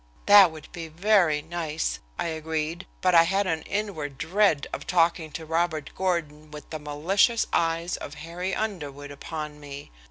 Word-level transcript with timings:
"That 0.25 0.49
would 0.51 0.67
be 0.71 0.87
very 0.87 1.43
nice," 1.43 1.99
I 2.17 2.29
agreed, 2.29 2.87
but 3.01 3.13
I 3.13 3.21
had 3.21 3.45
an 3.45 3.61
inward 3.61 4.17
dread 4.17 4.65
of 4.73 4.87
talking 4.87 5.31
to 5.33 5.45
Robert 5.45 5.91
Gordon 5.93 6.49
with 6.49 6.71
the 6.71 6.79
malicious 6.79 7.45
eyes 7.53 7.97
of 7.97 8.15
Harry 8.15 8.55
Underwood 8.55 9.11
upon 9.11 9.59
me. 9.59 9.91